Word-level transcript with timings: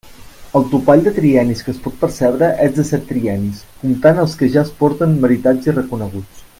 El 0.59 0.63
topall 0.69 1.03
de 1.07 1.11
triennis 1.17 1.61
que 1.67 1.71
es 1.73 1.81
pot 1.83 1.99
percebre 2.05 2.49
és 2.69 2.73
de 2.79 2.87
set 2.93 3.05
triennis, 3.11 3.63
comptant 3.85 4.23
els 4.25 4.37
que 4.41 4.53
ja 4.57 4.65
es 4.67 4.75
porten 4.83 5.19
meritats 5.27 5.71
i 5.73 5.79
reconeguts. 5.81 6.47